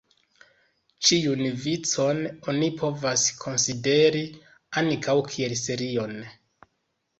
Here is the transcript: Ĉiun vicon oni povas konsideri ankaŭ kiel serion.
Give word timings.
Ĉiun 1.09 1.43
vicon 1.65 2.21
oni 2.53 2.71
povas 2.81 3.27
konsideri 3.45 4.25
ankaŭ 4.85 5.19
kiel 5.31 5.57
serion. 5.67 6.21